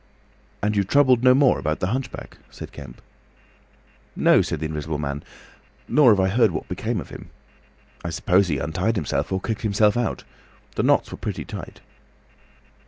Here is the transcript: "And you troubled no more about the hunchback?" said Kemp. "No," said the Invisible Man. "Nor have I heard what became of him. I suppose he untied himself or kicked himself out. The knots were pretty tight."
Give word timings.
"And 0.63 0.75
you 0.75 0.83
troubled 0.83 1.23
no 1.23 1.35
more 1.35 1.59
about 1.59 1.79
the 1.79 1.85
hunchback?" 1.93 2.39
said 2.49 2.71
Kemp. 2.71 3.03
"No," 4.15 4.41
said 4.41 4.59
the 4.59 4.65
Invisible 4.65 4.97
Man. 4.97 5.23
"Nor 5.87 6.09
have 6.09 6.19
I 6.19 6.27
heard 6.29 6.49
what 6.49 6.67
became 6.67 6.99
of 6.99 7.09
him. 7.11 7.29
I 8.03 8.09
suppose 8.09 8.47
he 8.47 8.57
untied 8.57 8.95
himself 8.95 9.31
or 9.31 9.39
kicked 9.39 9.61
himself 9.61 9.95
out. 9.95 10.23
The 10.73 10.81
knots 10.81 11.11
were 11.11 11.17
pretty 11.19 11.45
tight." 11.45 11.81